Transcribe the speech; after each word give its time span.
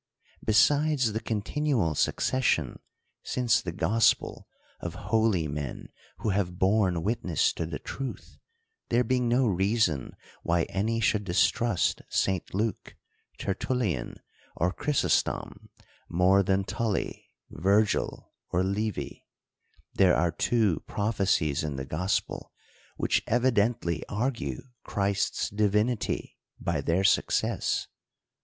Besides 0.43 1.13
the 1.13 1.19
continual 1.19 1.93
succession, 1.93 2.79
since 3.21 3.61
the 3.61 3.71
gospel, 3.71 4.47
of 4.79 4.95
holy 4.95 5.47
men 5.47 5.89
who 6.17 6.29
have 6.29 6.57
borne 6.57 7.03
witness 7.03 7.53
to 7.53 7.67
the 7.67 7.77
truth 7.77 8.39
(there 8.89 9.03
being 9.03 9.29
no 9.29 9.45
reason 9.45 10.15
why 10.41 10.63
any 10.63 11.01
should 11.01 11.23
distrust 11.23 12.01
St. 12.09 12.51
Luke, 12.51 12.95
Ter 13.37 13.53
tullian, 13.53 14.15
or 14.55 14.73
Chrysostom, 14.73 15.69
more 16.09 16.41
than 16.41 16.63
Tully, 16.63 17.29
Virgil, 17.51 18.33
or 18.49 18.63
Livy); 18.63 19.27
there 19.93 20.15
are 20.15 20.31
two 20.31 20.79
prophecies 20.87 21.63
in 21.63 21.75
the 21.75 21.85
gospel, 21.85 22.51
which 22.97 23.21
evidently 23.27 24.01
argue 24.09 24.63
Christ's 24.83 25.51
divinity 25.51 26.39
by 26.59 26.81
their 26.81 27.03
success. 27.03 27.85